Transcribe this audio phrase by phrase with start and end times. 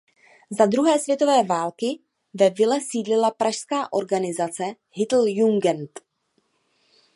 [0.49, 1.99] Za druhé světové války
[2.33, 5.99] ve vile sídlila pražská organizace Hitlerjugend.